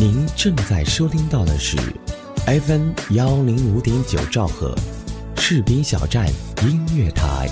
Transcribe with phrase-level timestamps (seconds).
[0.00, 1.76] 您正在收听到的是
[2.46, 4.74] FM 幺零五点九兆赫，
[5.36, 6.26] 士兵小站
[6.62, 7.46] 音乐台。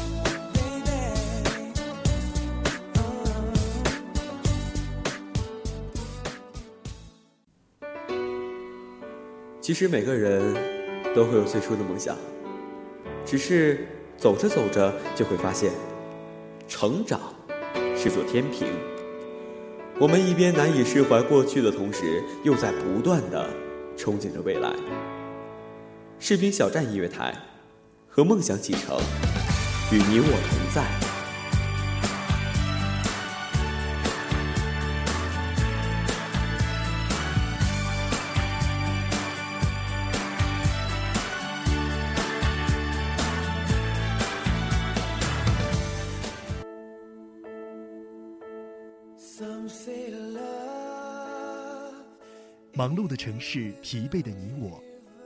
[9.61, 10.43] 其实每个人
[11.15, 12.17] 都会有最初的梦想，
[13.27, 13.87] 只是
[14.17, 15.71] 走着走着就会发现，
[16.67, 17.21] 成长
[17.95, 18.69] 是座天平。
[20.01, 23.51] 我们一边难以释怀过去的同时，又在不断的
[23.97, 24.73] 憧憬着未来。
[26.21, 27.35] 士兵小站音乐台，
[28.09, 28.97] 和梦想启程，
[29.91, 31.08] 与你我同在。
[52.73, 54.83] 忙碌的城市，疲惫的你我，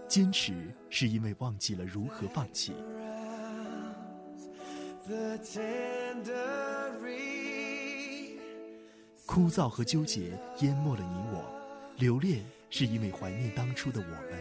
[0.06, 0.52] 坚持
[0.91, 2.72] 是因为忘记了如何放弃。
[9.24, 11.44] 枯燥和纠结淹没了你我，
[11.97, 14.38] 留恋是因为怀念当初的我们。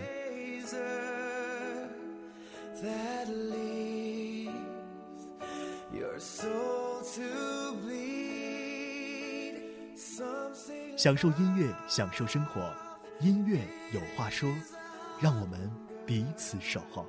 [10.98, 12.74] 享受音乐，享受生活。
[13.20, 13.60] 音乐
[13.94, 14.50] 有话说，
[15.20, 15.72] 让我们
[16.06, 17.06] 彼此守候。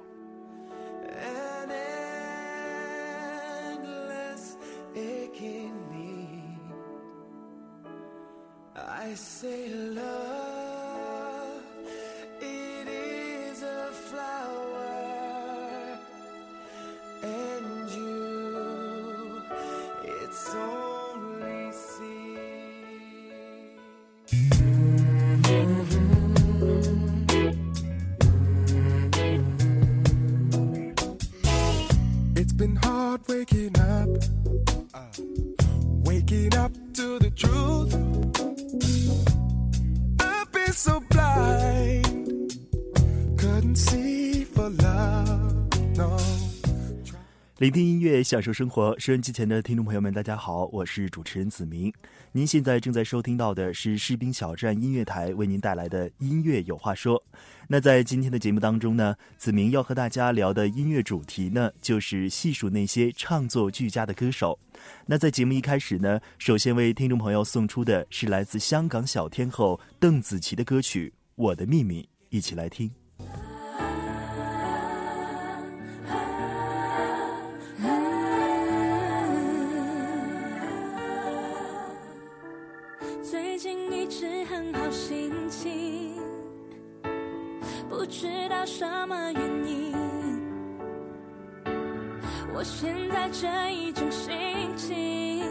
[47.63, 48.93] 聆听音乐，享受生活。
[48.99, 51.93] 收音机前的听众朋友们，大家好，我是主持人子明。
[52.33, 57.23] 您现在正在收听到的是士兵小站音乐台为您带来的音乐有话说。
[57.69, 64.59] 那在今天的节目当中呢，子明要和大家聊的音乐主题呢，就是细数那些唱作俱佳的歌手。
[65.07, 72.91] 那在节目一开始呢，首先为听众朋友送出的是来自香港小天后邓紫棋的歌曲《我的秘密》，一起来听。
[88.65, 89.93] 什么原因？
[92.55, 94.33] 我现在这一种心
[94.77, 95.45] 情，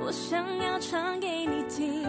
[0.00, 2.06] 我想要唱给你听。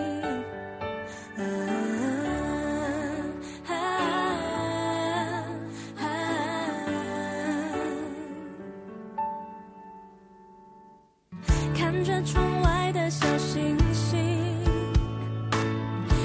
[11.74, 14.20] 看着窗外的小星星，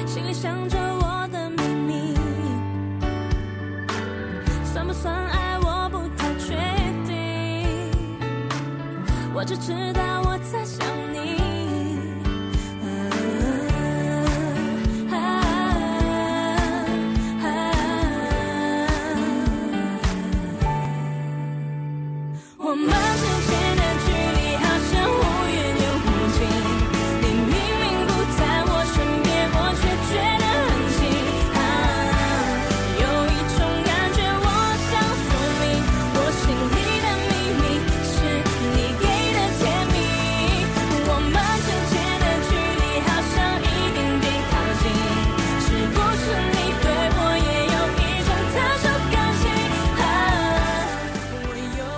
[0.07, 0.76] 心里想着。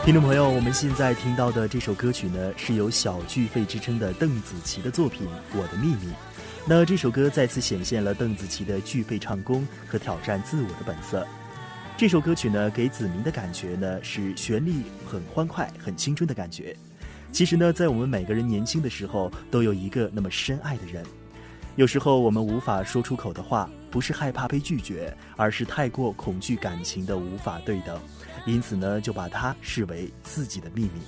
[0.08, 5.96] 听众朋友，我们现在听到的这首歌曲呢，是由小巨肺之称的邓紫棋的作品《我的秘密》。
[6.66, 11.28] 那这首歌再次显现了邓紫棋的巨肺唱功和挑战自我的本色。
[11.94, 14.76] 这首歌曲呢，给子明的感觉呢，是旋律
[15.06, 16.74] 很欢快、很青春的感觉。
[17.30, 21.04] 其实呢，在我们每个人年轻的时候，都有一个那么深爱的人。
[21.76, 28.00] 有时候我们无法说出口的话，不是害怕被拒绝，而是太过恐惧感情的无法对等。
[28.48, 31.00] 因此呢，就把它视为自己的秘密。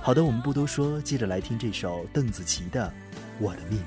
[0.00, 2.86] 好的，我们不多说，接着来听这首邓紫棋的
[3.40, 3.82] 《我的秘密》。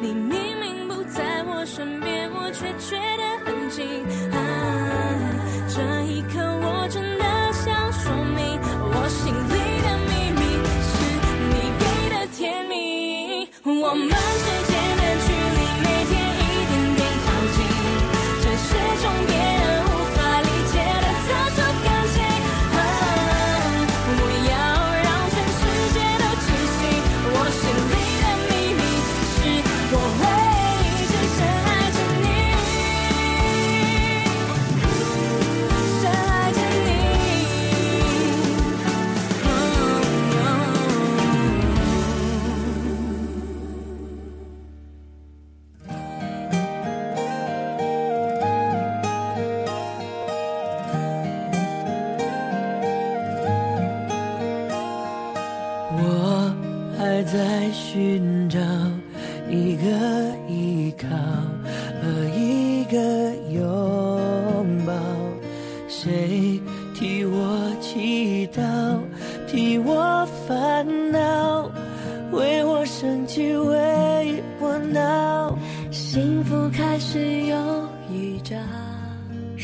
[0.00, 4.31] 你明明不在我身边，我却觉得很近。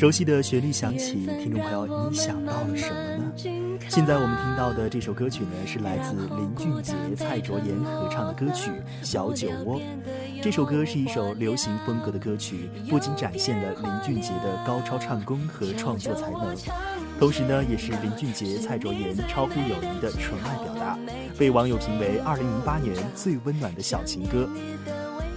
[0.08, 3.30] 熟悉的旋律响起，听众朋友，你想到了什么呢？
[3.90, 8.70] 现在我们听到的这首歌曲呢，是来自林俊杰、蔡卓妍合唱的歌曲
[9.02, 9.78] 《小酒窝》。
[10.42, 16.56] 这首歌是一首流行风格的歌曲，不仅展现了林俊杰的高超唱功和创作才能，
[17.20, 20.98] 同时呢，也是林俊杰、蔡卓妍超乎友谊的纯爱表达，
[21.36, 24.48] 被网友评为2008年最温暖的小情歌。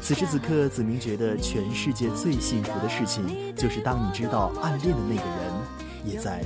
[0.02, 3.24] 此时此刻，子明觉得全世界最幸福的事情，
[3.56, 5.54] 就是当你知道暗恋的那个人
[6.04, 6.42] 也在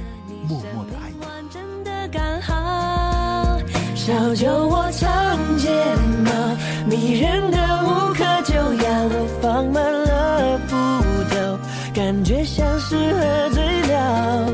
[0.48, 1.26] 默默的爱你。
[1.26, 3.58] 完整的刚好，
[3.96, 5.70] 小酒窝长睫
[6.26, 6.32] 毛，
[6.86, 8.92] 迷人的无可救药。
[9.08, 10.76] 我放慢了步
[11.34, 11.58] 调，
[11.94, 14.52] 感觉像是喝醉了。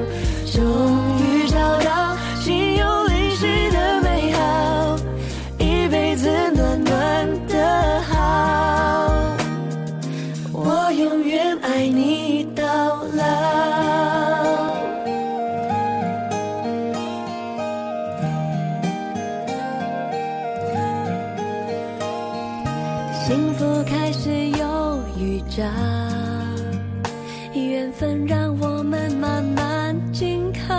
[27.82, 30.76] 缘分让我们慢慢紧靠，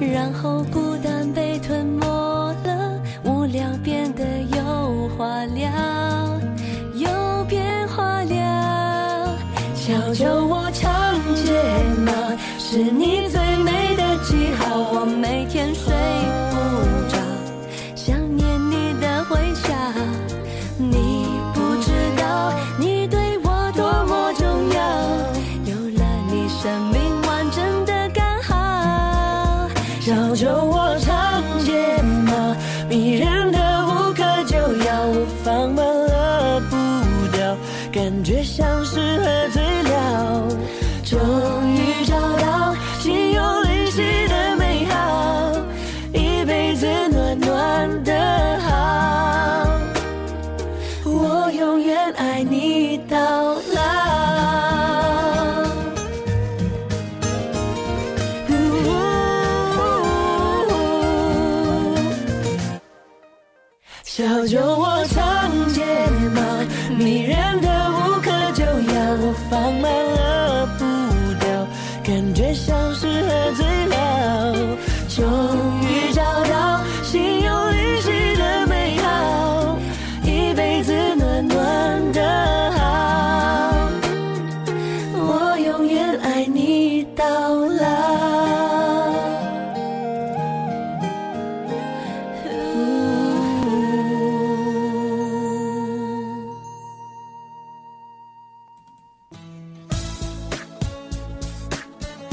[0.00, 2.04] 然后孤单被吞没
[2.64, 4.24] 了，无聊变得
[4.56, 5.70] 有话聊，
[6.96, 9.38] 有变化了。
[9.76, 11.52] 小酒窝长睫
[12.04, 12.12] 毛，
[12.58, 13.01] 是你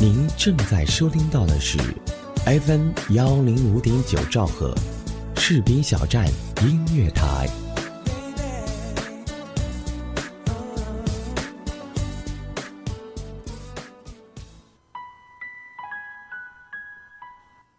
[0.02, 1.78] 您正在收听到的是
[2.46, 4.74] FM 幺零五点九兆赫，
[5.36, 6.26] 士兵小站
[6.62, 7.50] 音乐台。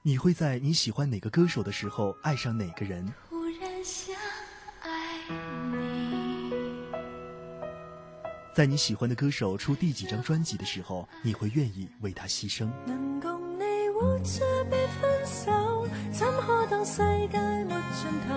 [0.03, 3.11] 你会在你喜欢哪个歌手的时候爱上哪个人？
[8.53, 12.69] 在你喜欢的歌手出第几张专辑的时候，你会愿意为他牺牲？
[12.85, 13.65] 能共你
[13.95, 18.35] 活着被分手，怎可當世界沒盡頭？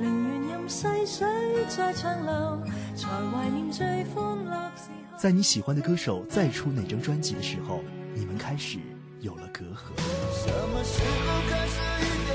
[0.00, 1.26] 寧願任逝水
[1.68, 2.62] 再長流，
[2.96, 5.18] 才懷念最歡樂時候。
[5.18, 7.82] 在你喜欢的歌手再出哪张专辑的时候，
[8.14, 8.78] 你们开始
[9.20, 9.94] 有了隔阂。
[10.32, 12.25] 什么时候开始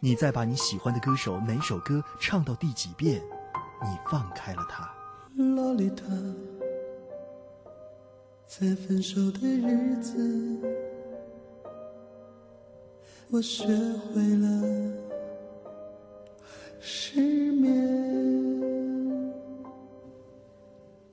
[0.00, 3.20] 你再把你喜欢的歌手哪首歌唱到第几遍，
[3.82, 4.88] 你放开了他。
[5.34, 6.04] 洛丽塔，
[8.46, 10.60] 在分手的日子，
[13.30, 14.62] 我学会了
[16.80, 17.20] 失
[17.52, 18.95] 眠。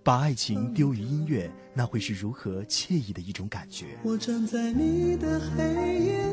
[0.03, 3.86] 把爱情丢于音乐，那会是如何惬意的一种感觉？
[4.03, 6.25] 我站在你的黑夜，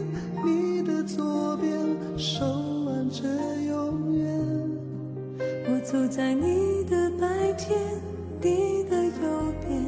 [0.44, 1.72] 你的左边，
[2.18, 2.44] 手
[2.84, 3.22] 挽着
[3.62, 4.36] 永远。
[5.68, 7.78] 我走在你的白天，
[8.42, 9.84] 你的右边，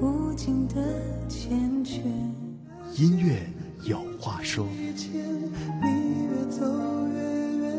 [0.00, 0.82] 无尽的
[1.28, 1.52] 缱
[1.86, 2.00] 绻。
[2.96, 3.40] 音乐
[3.84, 4.66] 有话说。
[4.66, 4.88] 你
[6.26, 6.66] 越走
[7.06, 7.22] 越
[7.58, 7.70] 远，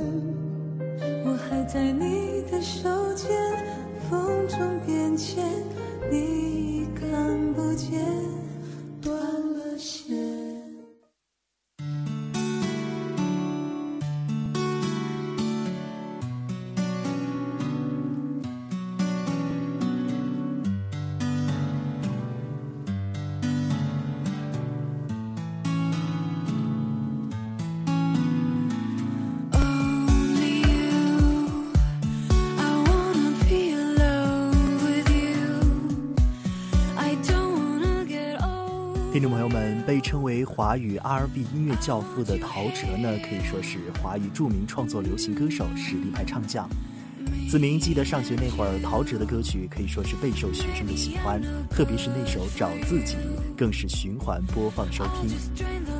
[1.25, 3.29] 我还在你的手间，
[4.09, 5.43] 风中变迁，
[6.11, 7.99] 你看不见，
[40.63, 46.69] 华语 R&B 音乐教父的陶喆呢，可以说是华语著名创作流行歌手、实力派唱将。
[47.49, 53.15] 子明记得上学那会儿，陶喆的歌曲可以说是备受学生的喜欢，特别是那首《找自己》，
[53.57, 55.29] 更是循环播放收听。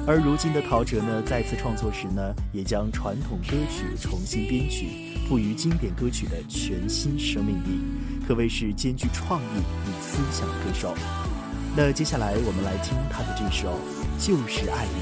[0.08, 7.82] 而如今的陶喆呢，再次创作时呢，也将传统歌曲重新编曲，赋予经典歌曲的全新生命力，
[8.25, 10.96] 可谓是兼具创意与思想的歌手。
[11.75, 13.67] 那接下来我们来听他的这首
[14.25, 15.01] 《就是爱你》。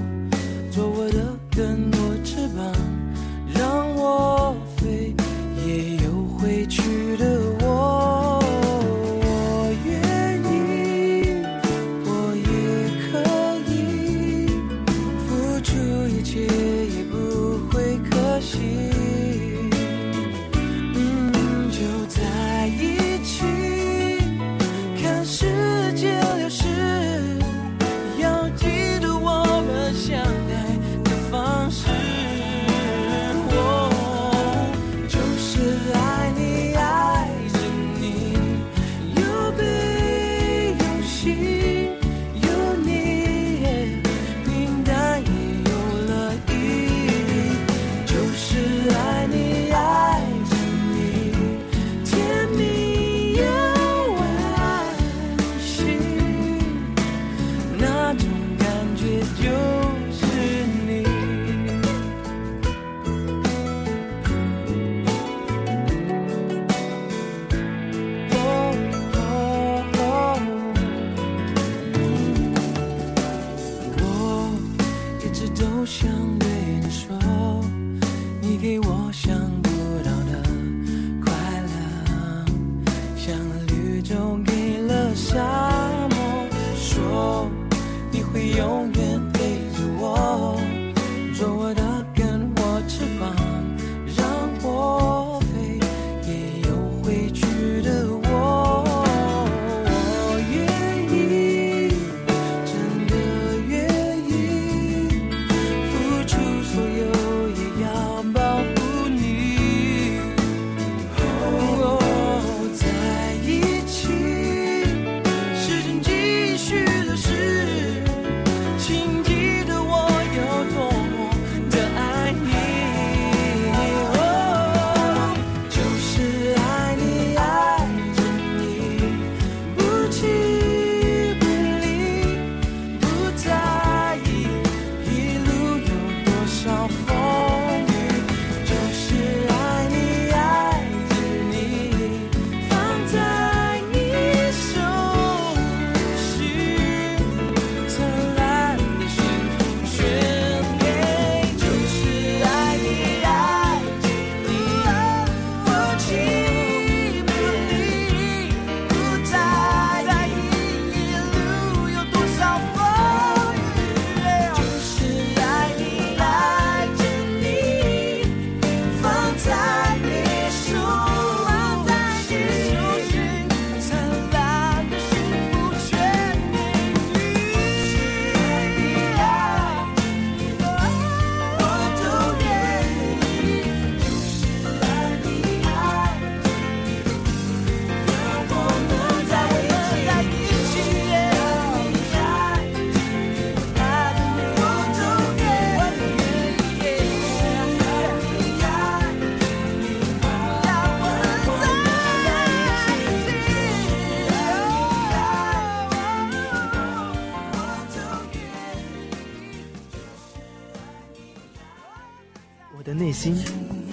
[88.49, 89.10] 永远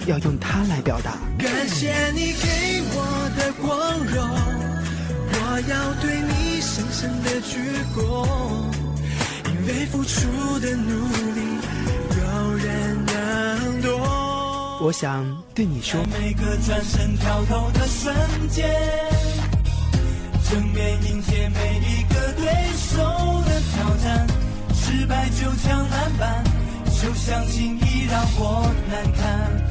[0.09, 1.18] 要用它来表达。
[1.38, 4.27] 感谢你给我的光荣，
[5.31, 7.61] 我要对你深深的鞠
[7.94, 8.27] 躬，
[9.51, 11.40] 因为付出的努力
[12.16, 14.01] 有人能懂。
[14.81, 18.14] 我想对你说，每个转身跳投的瞬
[18.49, 18.66] 间，
[20.51, 22.97] 正面迎接每一个对手
[23.44, 24.27] 的挑战，
[24.73, 26.42] 失败就像篮板，
[26.87, 29.68] 就像轻易让我难堪，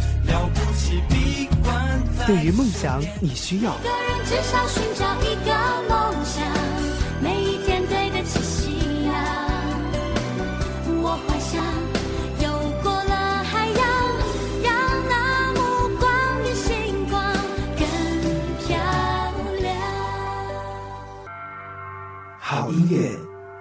[2.28, 3.74] 对于梦想，你需要。
[3.80, 5.54] 一个人至少寻找一个
[5.88, 6.44] 梦想，
[7.22, 9.16] 每一天对得起夕阳。
[11.02, 11.64] 我幻想
[12.44, 12.50] 游
[12.84, 13.80] 过了海洋，
[14.62, 14.76] 让
[15.08, 15.60] 那目
[15.98, 16.12] 光
[16.44, 17.34] 比星光
[17.78, 17.88] 更
[18.68, 18.76] 漂
[19.62, 19.66] 亮。
[22.42, 23.18] 好音乐，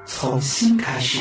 [0.06, 1.20] 从心开始。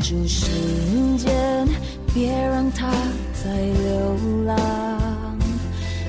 [0.00, 0.46] 住时
[1.18, 1.68] 间，
[2.14, 2.90] 别让它
[3.32, 4.58] 再流浪。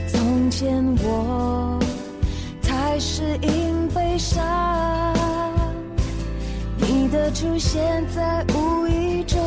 [0.07, 1.79] 从前我
[2.61, 5.13] 太适应悲伤，
[6.77, 9.39] 你的出现在无意中，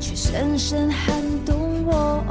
[0.00, 2.24] 却深深撼动我。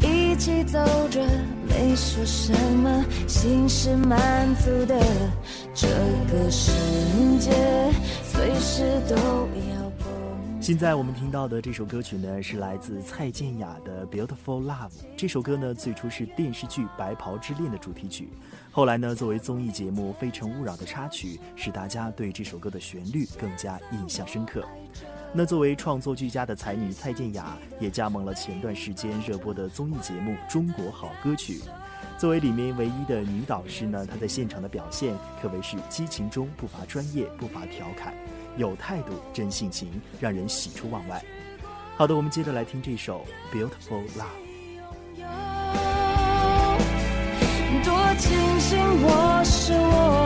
[0.00, 1.20] 一起走着，
[1.68, 4.18] 没说什么，心是满
[4.56, 4.98] 足的。
[5.74, 5.86] 这
[6.32, 6.72] 个世
[7.38, 7.50] 界
[8.24, 9.16] 随时都。
[10.62, 14.90] 现在我们听到的这首歌曲呢，是来自蔡健雅的《Beautiful Love》。
[15.16, 18.28] 这首歌呢，最初是电视剧《白袍之恋》的主题曲，
[18.70, 24.64] 后来呢，作为综艺节目《非诚勿扰》的插曲，使大家对这首歌的旋律更加印象深刻。
[25.32, 31.58] 那作为创作俱佳的才女蔡健雅，也加盟了前段时间热播的综艺节目《中国好歌曲》。
[32.16, 38.14] 作为里面唯一的女导师呢，她在现场的表现可谓是激情中不乏专业，不乏调侃，
[38.56, 39.88] 有态度，真性情，
[40.20, 41.22] 让人喜出望外。
[41.96, 43.24] 好的，我们接着来听这首
[43.56, 44.24] 《Beautiful Love》。
[47.84, 50.21] 多庆幸我是我，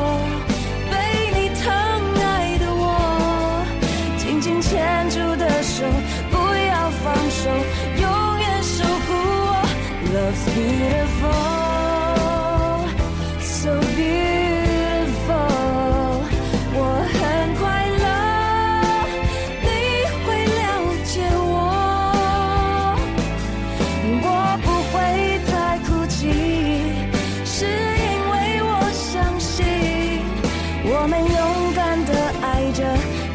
[31.07, 31.31] 我们勇
[31.73, 32.83] 敢的爱着，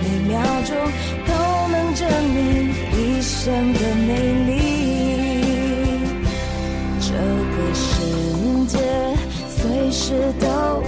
[0.03, 0.75] 每秒钟
[1.25, 1.31] 都
[1.71, 2.03] 能证
[2.33, 2.35] 明
[2.91, 4.11] 一生的美
[4.45, 4.51] 丽。
[6.99, 7.85] 这个世
[8.67, 8.75] 界
[9.47, 10.83] 随时都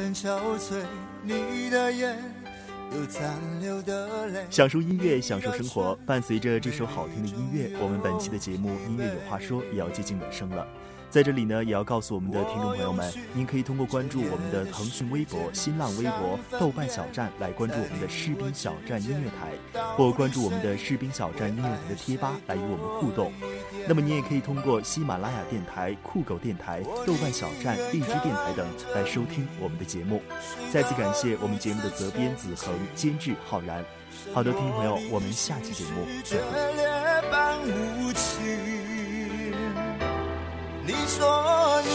[0.00, 0.82] 分憔悴，
[1.22, 2.16] 你的眼
[2.96, 4.46] 有残留的泪。
[4.48, 5.94] 享受音乐，享受生活。
[6.06, 10.66] 伴随着这首好听的音乐，我们本期的节目《音乐有话说》也要接近尾声了。
[11.10, 19.52] 在这里呢，也要告诉我们的听众朋友们，您可以通过关注我们的腾讯微博、新浪微博、豆瓣小站来关注我们的士兵小站音乐台，
[19.96, 23.32] 或关注我们的士兵小站音乐台的贴吧来与我们互动。
[23.88, 30.22] 那么你也可以通过喜马拉雅电台、酷狗电台、豆瓣小站、荔枝电台等来收听我们的节目。
[30.72, 33.84] 再次感谢我们节目的责编子恒、监制浩然。
[34.32, 36.50] 好的，听众朋友，我们下期节目再会。
[40.90, 41.90] 你说你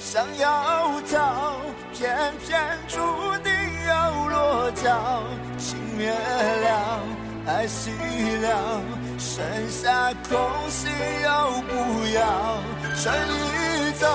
[0.00, 1.56] 想要逃，
[1.92, 2.96] 偏偏注
[3.42, 3.52] 定
[3.88, 5.24] 要落脚。
[5.58, 7.00] 情灭了，
[7.48, 7.90] 爱熄
[8.40, 8.80] 了，
[9.18, 10.38] 剩下空
[10.68, 10.88] 心
[11.24, 12.22] 要不要。
[13.02, 14.06] 春已走，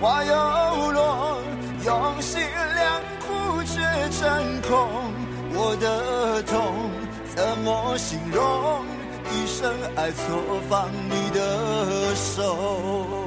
[0.00, 1.38] 花又落，
[1.84, 2.40] 用心
[2.76, 3.80] 良苦却
[4.20, 4.88] 成空。
[5.54, 6.62] 我的痛
[7.34, 8.84] 怎么形容？
[9.32, 13.21] 一生爱错放你的手。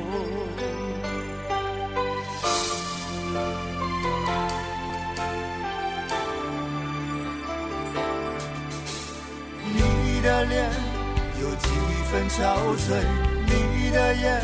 [12.15, 12.39] 分憔
[12.77, 13.03] 悴，
[13.45, 14.41] 你的眼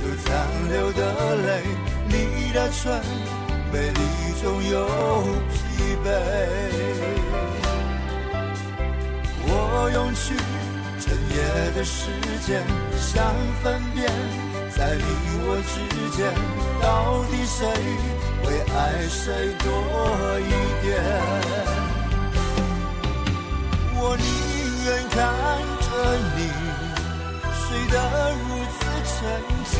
[0.00, 1.00] 有残留的
[1.38, 1.48] 泪，
[2.06, 3.02] 你的唇
[3.72, 4.00] 美丽
[4.40, 4.86] 中有
[5.50, 5.58] 疲
[6.04, 6.06] 惫。
[9.42, 10.36] 我用去
[11.00, 11.36] 整夜
[11.74, 12.12] 的时
[12.46, 12.62] 间，
[12.96, 14.08] 想分辨，
[14.70, 15.02] 在你
[15.42, 15.74] 我之
[16.16, 16.32] 间，
[16.80, 17.58] 到底谁
[18.44, 19.66] 会爱谁多
[20.38, 20.88] 一点？
[23.96, 24.24] 我宁
[24.84, 25.18] 愿看
[25.82, 25.88] 着
[26.36, 26.38] 你
[27.90, 27.96] 得
[28.32, 28.40] 如
[28.78, 29.18] 此沉
[29.66, 29.72] 寂，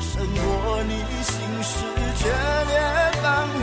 [0.00, 0.44] 胜过
[0.82, 1.72] 你心事
[2.18, 2.22] 决
[2.68, 2.72] 裂
[3.22, 3.56] 般无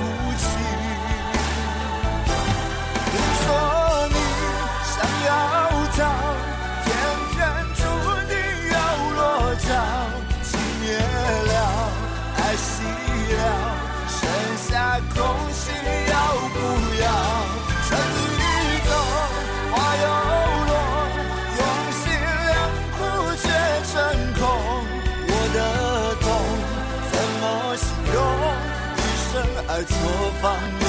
[29.75, 30.84] 生爱错放